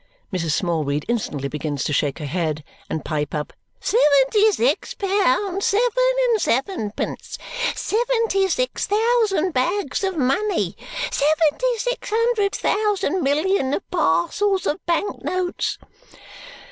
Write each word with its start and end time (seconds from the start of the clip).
Mrs. 0.33 0.53
Smallweed 0.53 1.05
instantly 1.07 1.47
begins 1.47 1.83
to 1.83 1.93
shake 1.93 2.17
her 2.17 2.25
head 2.25 2.63
and 2.89 3.05
pipe 3.05 3.35
up, 3.35 3.53
"Seventy 3.79 4.51
six 4.51 4.95
pound 4.95 5.61
seven 5.63 6.13
and 6.31 6.41
sevenpence! 6.41 7.37
Seventy 7.75 8.47
six 8.47 8.87
thousand 8.87 9.51
bags 9.51 10.03
of 10.03 10.17
money! 10.17 10.75
Seventy 11.11 11.77
six 11.77 12.09
hundred 12.09 12.55
thousand 12.55 13.21
million 13.21 13.75
of 13.75 13.87
parcels 13.91 14.65
of 14.65 14.83
bank 14.87 15.23
notes!" 15.23 15.77